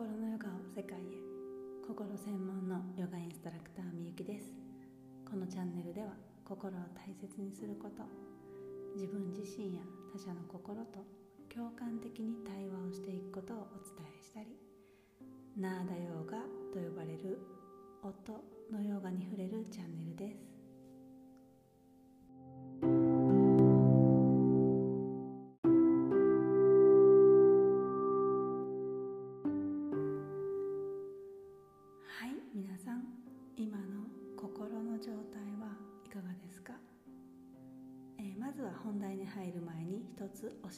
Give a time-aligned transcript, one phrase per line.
[0.00, 1.02] 心のヨガを世界へ。
[1.86, 4.46] 心専門のヨガインストラクターみゆきです。
[5.28, 8.04] このチャンネルでは心を大切にすること
[8.96, 11.04] 自分自身や他者の心と
[11.54, 14.56] 共感的に対話をしていくことをお伝えしたり
[15.58, 16.38] ナーダヨガ
[16.72, 17.36] と呼ばれる
[18.02, 18.42] 音
[18.72, 20.49] のヨガに触れるチャンネルです。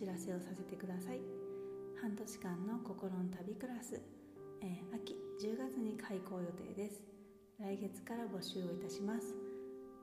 [0.00, 1.20] 知らせをさせてください。
[2.00, 4.00] 半年間の心の旅クラス、
[4.62, 7.02] えー、秋10月に開校予定です。
[7.60, 9.36] 来月から募集をいたします。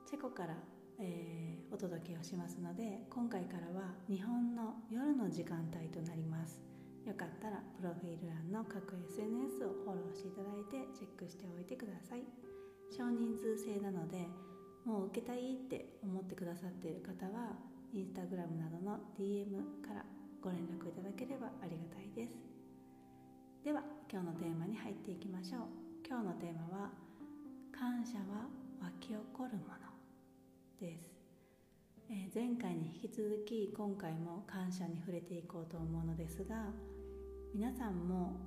[0.06, 0.54] チェコから、
[1.00, 6.62] えー、お届けをしますので今回からは日本の夜の時間帯となります。
[7.04, 12.22] よかったらプロフィール欄の各 SNS をフォローしていただいてチェックしておいてください。
[12.96, 14.28] 少人数制なので
[14.84, 17.58] もう受けたいって思ってくださっている方は
[17.92, 20.04] インスタグラムなどの DM から
[20.42, 22.34] ご連絡いただければありがたいです。
[23.64, 25.88] では今日のテーマに入っていきましょう。
[26.08, 26.90] 今日のテーマは
[27.70, 28.48] 感謝は
[28.80, 29.88] 湧き起こるもの
[30.80, 31.04] です、
[32.10, 36.72] えー、前回に引き続き今回も感謝に触れていこうと思うのですが
[37.54, 38.40] 皆さんも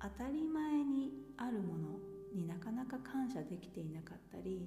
[0.00, 1.98] 当たり前にあるもの
[2.34, 4.66] になかなか感謝できていなかったり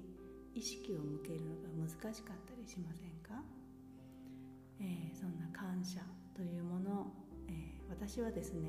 [0.54, 3.17] 意識を向けるのが難しかったりしません
[4.80, 6.00] えー、そんな感謝
[6.34, 7.12] というもの、
[7.48, 8.68] えー、私はですね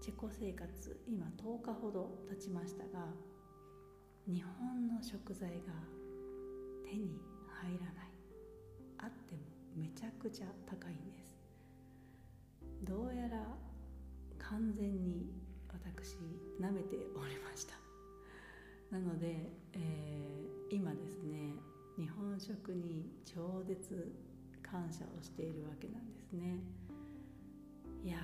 [0.00, 3.06] チェコ生活今10日ほど経ちましたが
[4.26, 5.72] 日本の食材が
[6.84, 8.14] 手に入らない。
[8.98, 9.40] あっても
[9.76, 11.36] めちゃくちゃ高いんです。
[12.82, 13.44] どうやら
[14.38, 15.30] 完全に
[15.68, 16.16] 私
[16.60, 17.74] 舐めておりました。
[18.90, 21.54] なので、えー、今ですね
[21.98, 24.12] 日本食に超絶
[24.74, 26.58] 感謝をしているわけなんですね。
[28.02, 28.18] いや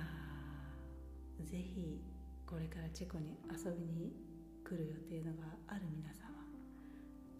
[1.41, 2.01] ーぜひ
[2.45, 4.11] これからチェコに遊びに
[4.61, 6.27] 来る予定のがある皆様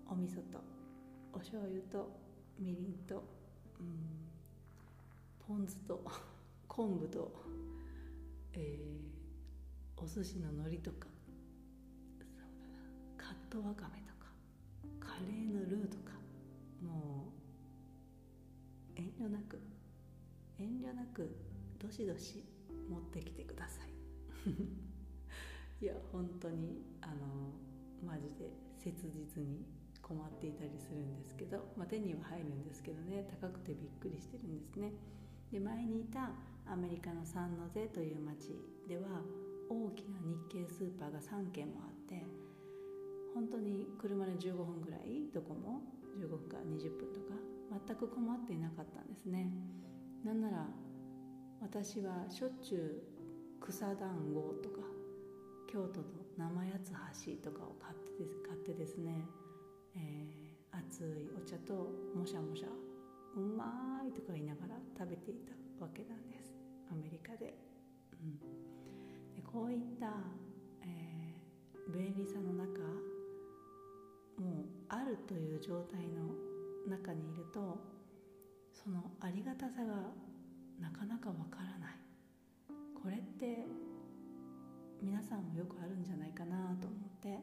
[0.08, 0.64] お味噌と
[1.34, 2.10] お醤油と
[2.58, 3.22] みりんと、
[3.82, 4.24] うん、
[5.46, 6.02] ポン酢と
[6.70, 7.34] 昆布と、
[8.54, 11.08] えー、お寿司の海苔とか
[12.18, 12.48] そうだな
[13.18, 14.32] カットわかめとか
[15.02, 16.14] カレーのルーとか
[16.82, 17.41] もう
[19.02, 19.60] 遠慮なく
[20.60, 21.36] 遠慮なく
[21.82, 22.44] どしどし
[22.88, 23.90] 持ってきてください。
[25.82, 27.52] いや本当にあの
[28.06, 29.66] マジで切実に
[30.02, 34.94] 困っていたりするんですけど、まあ、手には入るんですけどね高くてびっくりしてるんですね。
[35.52, 36.32] で前にいた
[36.68, 38.56] アメリカのサンノゼという町
[38.88, 39.24] では
[39.70, 42.24] 大きな日系スーパーが3軒もあって
[43.34, 45.82] 本当に車で15分ぐらいどこも
[46.20, 47.36] 15分か20分とか
[47.72, 49.50] 全く困っていなかったんですね。
[50.26, 50.68] なんなら
[51.62, 53.04] 私はしょっちゅ
[53.60, 54.82] う草団子とか
[55.68, 56.06] 京都の
[56.38, 56.92] 生八つ
[57.26, 59.26] 橋とかを買ってです買ってですね、
[59.96, 62.68] えー、熱いお茶ともしゃもしゃ
[63.36, 65.54] うまいとか言いながら食べていた
[65.84, 66.54] わけなんです。
[66.92, 67.58] アメリカで,、
[68.22, 68.38] うん、
[69.34, 70.12] でこういった、
[70.84, 72.82] えー、便利さの中
[74.38, 76.34] もうあるという状態の
[76.88, 77.80] 中にいると
[78.72, 80.12] そのありがたさが
[80.80, 81.98] なかなかわからない
[82.96, 83.66] これって
[85.02, 87.40] 皆さんもよくあるんじゃないかなと思って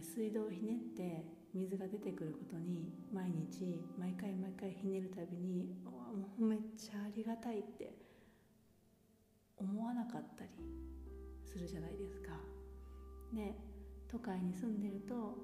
[0.00, 1.24] 水道をひねって
[1.54, 7.92] 水が出てくることに毎日毎回毎回ひねるたびにわもうめっちゃありがたいって
[9.56, 10.50] 思わなかったり
[11.44, 12.30] するじゃないですか。
[13.34, 13.54] で
[14.08, 15.36] 都会に住んでると、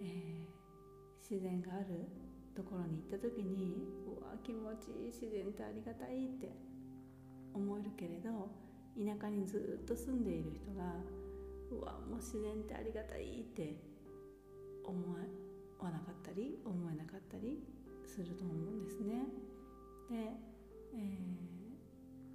[0.00, 2.08] えー、自然がある
[2.56, 6.48] ところに行った時にうわ気持ちいい自然ってありがたいって
[7.52, 8.48] 思えるけれど
[8.96, 10.96] 田舎にずっと住んでいる人が
[11.70, 13.76] うわもう自然ってありがたいって
[14.82, 14.96] 思
[15.78, 17.60] わなかったり思えなかったり
[18.06, 19.26] すると思うんですね。
[20.08, 20.16] で、
[20.94, 21.18] え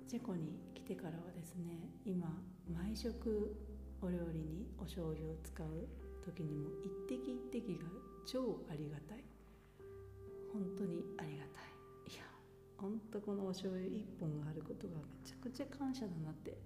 [0.06, 2.28] ー、チェコに来てからはですね今
[2.70, 3.56] 毎食
[4.02, 5.88] お料理にお醤油を使う
[6.24, 7.86] 時にも一滴一滴が
[8.26, 9.24] 超ありがたい
[10.54, 11.62] 本当にありがた
[12.10, 12.14] い。
[12.14, 12.24] いや
[12.78, 16.58] 本当このお醤油一本があることがめちゃくちゃ感謝だなって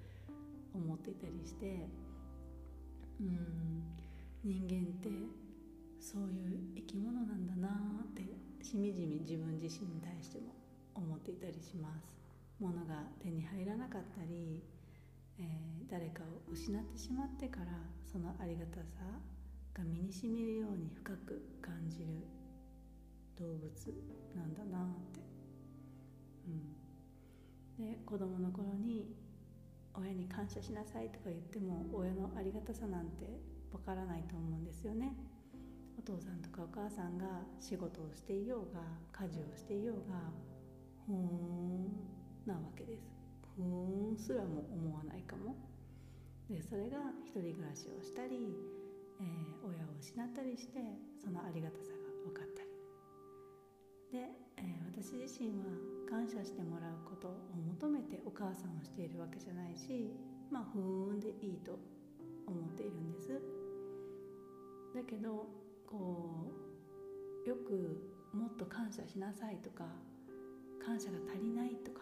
[0.74, 1.88] 思っていたりして
[3.20, 3.84] うん
[4.44, 5.10] 人間って
[6.00, 7.70] そういう生き物なんだな
[8.04, 8.22] って
[8.64, 10.54] しみじみ自分自身に対しても
[10.94, 12.16] 思っていたりします。
[12.60, 14.64] 物が手に入らなかったり、
[15.38, 17.66] えー、誰かを失ってしまってから
[18.10, 19.04] そのありがたさ
[19.74, 22.06] が身にしみるように深く感じる
[23.38, 23.70] 動物
[24.36, 25.20] なんだなって、
[27.80, 29.16] うん、で子供の頃に
[29.94, 33.40] 親に感謝しなさいとか言っても親のありがたさなんて
[33.72, 35.16] わからないと思うんですよね。
[35.98, 37.26] お父さんとかお母さんが
[37.60, 40.20] 仕事をしていようが家事をしていようが
[41.08, 41.88] ふーん
[42.46, 43.16] なわけです。
[43.56, 45.56] ふーんすらも思わないかも。
[46.50, 48.54] でそれが一人暮らしをしたり、
[49.20, 50.80] えー、親を失ったりして
[51.24, 52.65] そのありがたさが分かったり。
[54.12, 55.66] で、えー、私自身は
[56.10, 57.38] 感謝してもらうことを
[57.80, 60.12] 求めてお母さんをしているわけじゃないし
[60.52, 61.80] まあふーんでいいと
[62.48, 63.42] 思っているんです。
[64.94, 65.48] だけど
[65.86, 66.54] こ
[67.46, 69.86] うよくもっと感謝しなさいとか
[70.84, 72.02] 感謝が足りないとか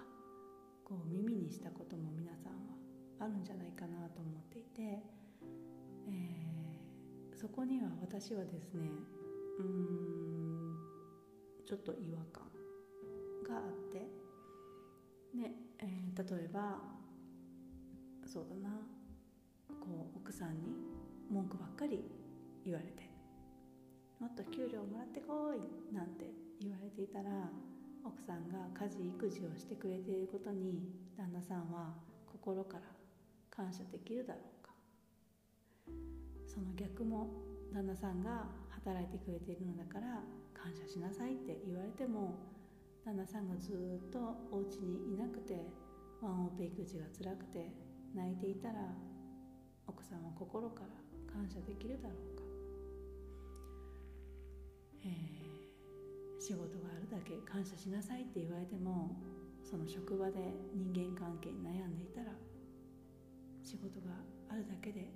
[0.83, 2.75] こう耳にしたことも皆さんは
[3.19, 5.03] あるんじゃないかなと思っていて、
[6.07, 8.89] えー、そこには私はですね
[9.59, 10.62] うん
[11.73, 12.43] ちょっと違和感
[13.49, 13.97] があって。
[15.33, 15.49] で、
[15.79, 16.77] えー、例えば
[18.27, 18.69] そうだな。
[19.81, 20.77] こう奥さんに
[21.31, 22.05] 文句ばっかり
[22.63, 23.09] 言われて。
[24.19, 26.29] もっと給料もらってこいなんて
[26.61, 27.49] 言われていたら
[28.05, 30.79] 奥さんが家事育児をしてくれていることに
[31.17, 31.95] 旦那さんは
[32.31, 32.83] 心から
[33.49, 34.71] 感謝できるだろうか。
[36.45, 37.31] その逆も
[37.73, 40.21] 旦那さんが働いてくれているのだから
[40.63, 42.39] 感謝しなさいって言われても
[43.03, 44.19] 旦那さんがずっと
[44.49, 45.67] お家にいなくて
[46.21, 47.67] ワンオペ育児が辛くて
[48.15, 48.95] 泣いていたら
[49.87, 50.87] 奥さんは心から
[51.27, 52.43] 感謝できるだろうか、
[55.03, 55.43] えー
[56.43, 59.15] 仕事があるだけ感謝しなさいって言われても
[59.63, 62.35] その職場で人間関係に悩んでいたら
[63.63, 64.11] 仕事が
[64.51, 65.07] あるだけで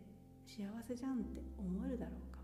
[0.47, 2.39] 幸せじゃんって思えるだろうか、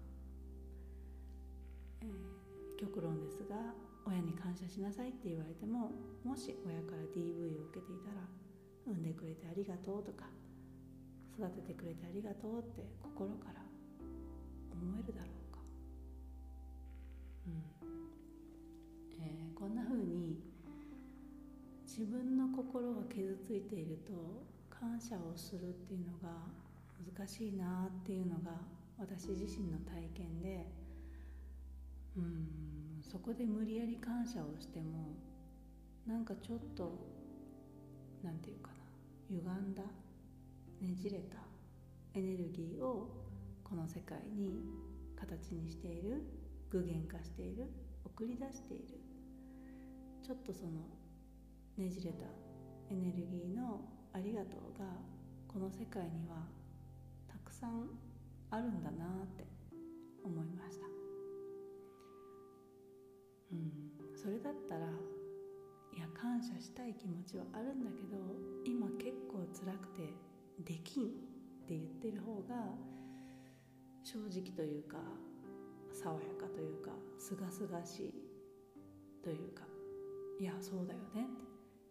[2.02, 2.43] えー、
[2.84, 3.56] 極論ですが
[4.04, 5.96] 親に感謝しなさいって言われても
[6.26, 8.28] もし親から DV を受けていたら
[8.86, 10.28] 産んでくれてありがとうとか
[11.40, 13.64] 育ててくれてありがとうって心から
[14.76, 15.60] 思えるだろうか、
[17.48, 17.64] うん。
[19.24, 20.44] えーこんな風に
[21.88, 26.36] 自分の心が傷ついていると感謝をするっていうのが
[27.16, 28.60] 難しいなっていうのが
[28.98, 30.68] 私自身の体験で
[32.18, 32.64] うん。
[33.02, 35.16] そこで無理やり感謝をしても
[36.08, 36.92] なんかちょっと
[38.24, 38.76] 何て言うかな。
[39.30, 39.84] 歪んだ
[40.82, 41.38] ねじれた
[42.14, 43.10] エネルギーを
[43.64, 44.64] この世界に
[45.16, 46.24] 形にしている
[46.70, 47.68] 具現化している
[48.04, 49.00] 送り出している。
[50.24, 50.72] ちょっとその
[51.78, 52.26] ねじれた
[52.90, 53.82] エネルギーの
[54.14, 54.86] ありがとうが
[55.48, 56.48] この世界には
[57.28, 57.90] たくさん
[58.50, 59.46] あるんだなって
[60.24, 61.03] 思いました。
[63.54, 64.18] うん。
[64.18, 64.88] それだったら
[65.96, 68.18] いや感謝したい気持ちはあるんだけど
[68.66, 70.14] 今結構辛くて
[70.66, 71.08] できんっ
[71.68, 72.74] て言ってる方が
[74.04, 74.98] 正直というか
[75.94, 78.14] 爽やかというかすがすがしい
[79.24, 79.64] というか
[80.40, 81.24] いやそうだよね。
[81.24, 81.46] って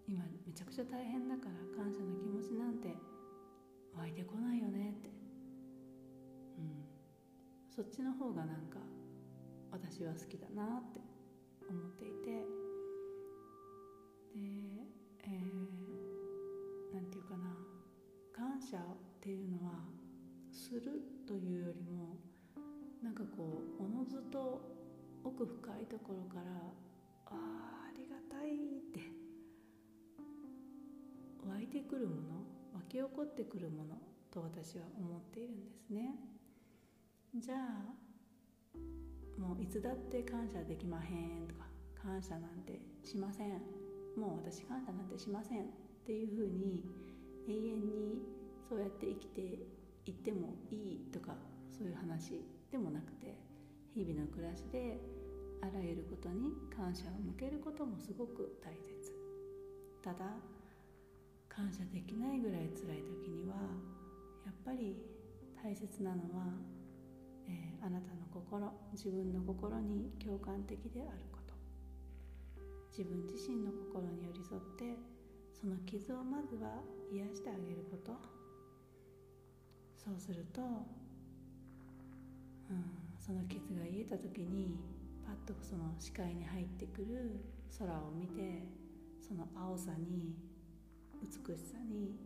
[0.08, 2.96] 今めちゃくちゃ大変だから感謝の気持ちなんて
[3.96, 5.10] 湧いてこないよねって。
[6.58, 6.84] うん。
[7.70, 8.78] そっちの方がなんか
[9.70, 11.11] 私は好きだなって。
[11.72, 12.30] 思っていて。
[12.30, 12.46] で
[15.24, 17.56] えー、なんていうかな。
[18.32, 18.80] 感謝っ
[19.20, 19.72] ていうのは
[20.50, 22.16] するというよりも
[23.02, 24.60] なんかこうおのずと
[25.24, 26.42] 奥深いところから
[27.26, 28.82] あありがたい
[31.72, 32.20] ってくるもの
[32.74, 33.96] 湧き起こってくるもの
[34.30, 36.14] と私は思っているんですね。
[37.34, 38.78] じゃあ
[39.38, 41.66] もういつだって感謝できまへんとか
[42.00, 43.60] 感謝なんてしません。
[44.16, 45.64] もう私感謝なんてしませんっ
[46.06, 46.84] ていうふうに
[47.48, 48.22] 永遠に
[48.68, 51.34] そうやって生きていってもいいとか
[51.70, 53.38] そういう話でもなくて
[53.94, 55.00] 日々の暮らしで
[55.62, 59.12] あらゆることに感謝を向けることもすごく大切。
[60.02, 60.36] ただ
[61.48, 63.56] 感謝できないぐらい辛い時には
[64.44, 64.96] やっぱり
[65.62, 66.50] 大切なのは、
[67.48, 71.54] えー、あなたの心自分の心に共感的であること。
[72.90, 74.98] 自分自身の心に寄り添って
[75.52, 78.12] その傷をまずは癒してあげること。
[79.96, 80.68] そうすると、うん、
[83.18, 84.76] その傷が癒えた時に
[85.24, 87.40] パッとその視界に入ってくる
[87.78, 88.66] 空を見て
[89.20, 90.34] その青さに
[91.22, 92.18] 美しさに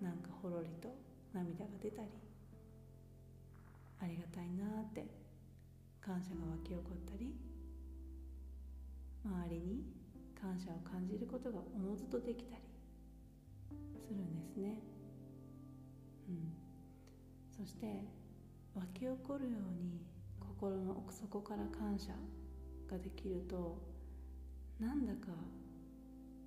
[0.00, 0.96] なんかほろりと
[1.34, 2.08] 涙が出たり
[4.00, 5.06] ありがたいなって
[6.00, 7.34] 感謝が湧き起こったり
[9.24, 9.84] 周りに
[10.38, 12.62] 感謝を感じることがおのずとできたり
[13.98, 14.78] するんですね。
[16.28, 16.52] うん、
[17.50, 18.04] そして
[18.74, 20.00] 湧き起こるように
[20.38, 22.12] 心の奥底から感謝
[22.90, 23.80] ができると
[24.78, 25.32] なんだか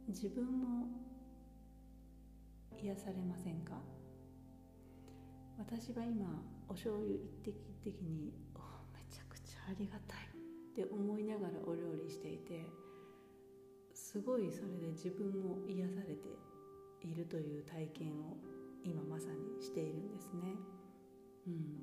[0.07, 0.87] 自分も
[2.79, 3.81] 癒されませんか？
[5.57, 8.33] 私は今お醤油一滴一滴に
[8.93, 10.27] めちゃくちゃありがたい。
[10.77, 12.69] って思いながらお料理していて
[13.95, 16.37] すごいそれで自分も癒されて
[17.01, 18.37] いるという体験を
[18.83, 20.53] 今まさにしているんですね。
[21.47, 21.81] うん、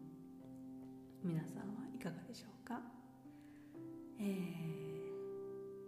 [1.25, 2.81] 皆さんはいかがでしょうか、
[4.21, 4.23] え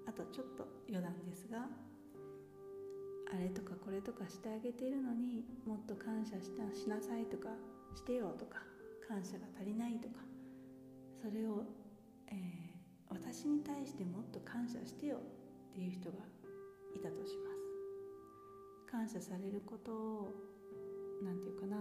[0.07, 1.69] ー、あとちょっと余談ですが
[3.33, 7.51] あれとかこれとかしてあげているのにもっと感謝したしなさいとか
[7.95, 8.63] してよとか
[9.09, 10.17] 感謝が足りないとか
[11.23, 11.65] それを、
[12.29, 16.19] えー、私に対してもっと感謝してよっていう人が
[16.95, 17.57] いたとします。
[18.91, 20.33] 感謝されることを
[21.23, 21.77] 何て言うかな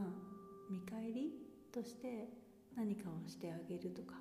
[0.70, 1.32] 見返り
[1.72, 2.27] として
[2.75, 4.15] 何かをしてあげるとか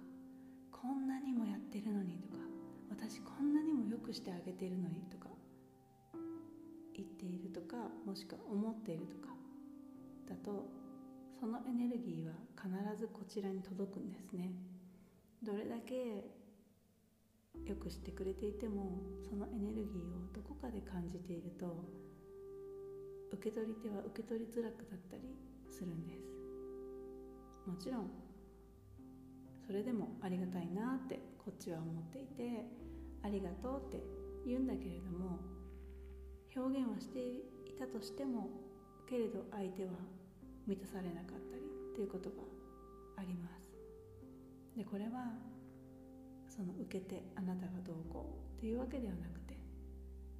[0.70, 2.38] こんなにもやってるのにとか
[2.90, 5.28] 私こんなにもよくしてあげてるのにとか
[6.94, 9.34] 言っているとかもしくは思っているとか
[10.28, 10.68] だと
[11.41, 14.53] そのエネルギーは必ずこちらに届くんですね。
[15.43, 16.25] どれだけ
[17.67, 21.85] よくしてくれていてもそのエネルギーをどこかで感じていると
[23.33, 25.23] 受け取り手は受け取りづらくなったり
[25.71, 26.25] するんです。
[27.67, 28.11] もちろん
[29.67, 32.64] それでもありがたいなってこっちは思っていて
[33.23, 34.03] ありがとうって
[34.47, 35.41] 言うんだけれども
[36.55, 37.43] 表現はしてい
[37.79, 38.50] たとしても
[39.09, 39.93] けれど相手は
[40.66, 42.42] 満たされなかったりっていうことが
[43.16, 43.75] あります。
[44.76, 45.33] でこれは
[46.49, 49.59] その受けてあなたがどうこうっていうわけではなくて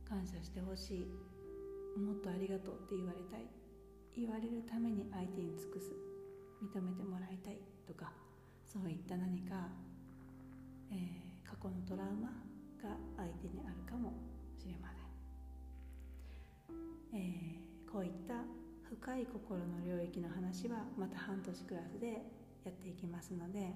[0.09, 1.09] 感謝してほし
[1.97, 3.47] いもっとありがとうって言われたい
[4.16, 5.90] 言われるために相手に尽くす
[6.62, 8.12] 認めてもらいたいとか
[8.64, 9.69] そういった何か、
[10.90, 12.31] えー、過去のトラウマ
[12.83, 14.14] が相手にあるかも
[14.57, 18.35] しれません、えー、こういった
[18.95, 22.23] 深い心の領域の話はまた半年クラスで
[22.65, 23.75] やっていきますので、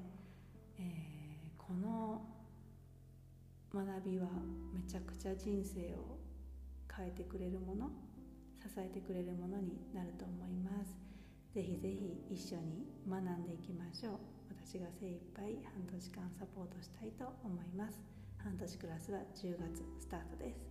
[0.79, 2.23] えー、この
[3.75, 4.29] 学びは
[4.73, 6.19] めちゃくちゃ人生を
[6.87, 7.91] 変えてくれるもの
[8.63, 10.95] 支えてくれるものになると思います。
[11.53, 14.19] ぜひぜひ一緒に学んでいきましょう。
[14.55, 17.99] 私が精一杯半年間サポートしたいと思います。
[18.39, 20.63] 半年クラスは10月スタートです。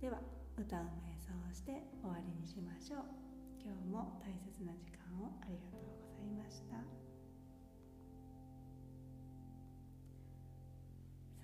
[0.00, 0.18] では
[0.58, 3.19] 歌う瞑想をして終わりにしましょう。
[3.60, 6.80] 今日も大切な時間をありがとうございました。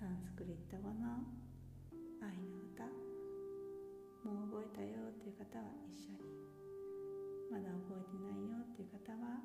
[0.01, 1.21] サンスクリット語の
[2.21, 2.85] 愛の歌
[4.25, 6.25] もう覚えたよっていう方は一緒に
[7.49, 9.41] まだ覚えてないよっていう方は、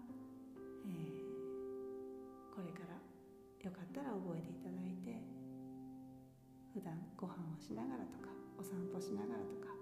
[0.89, 2.97] えー、これから
[3.65, 5.21] よかったら覚えていただいて
[6.73, 9.73] 普段ご飯をしながらとかお散歩しながらとか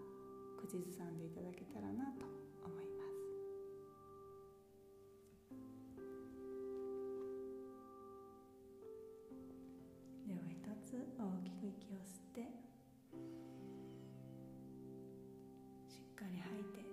[0.59, 2.40] 口ずさんでいただけたらなと
[10.91, 12.41] ず大きく息を吸って
[15.87, 16.90] しっかり吐いて。